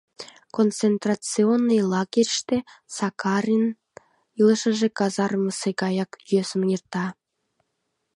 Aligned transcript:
Концентрационный 0.55 1.81
лагерьыште 1.91 2.57
Сакарын 2.95 3.65
илышыже 4.39 4.87
казармысе 4.97 5.69
гаяк 5.81 6.11
йӧсын 6.31 6.63
эрта. 6.75 7.05